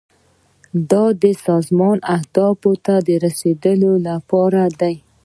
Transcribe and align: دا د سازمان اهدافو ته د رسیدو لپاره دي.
دا 0.91 1.05
د 1.21 1.23
سازمان 1.45 1.97
اهدافو 2.15 2.71
ته 2.85 2.95
د 3.07 3.09
رسیدو 3.25 3.93
لپاره 4.07 4.61
دي. 4.79 4.95